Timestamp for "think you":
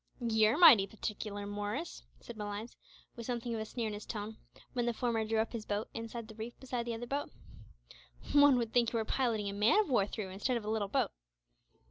8.73-8.97